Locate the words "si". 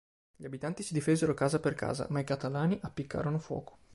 0.81-0.95